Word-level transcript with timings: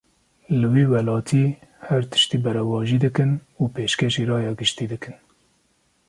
Li 0.59 0.67
vî 0.73 0.83
welatî, 0.93 1.45
her 1.87 2.01
tiştî 2.11 2.37
berevajî 2.45 2.97
dikin 3.05 3.31
û 3.61 3.63
pêşkêşî 3.73 4.23
raya 4.31 4.53
giştî 4.59 4.85
dikin 4.91 5.15